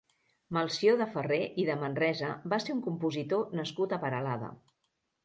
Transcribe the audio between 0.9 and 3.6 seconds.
de Ferrer i de Manresa va ser un compositor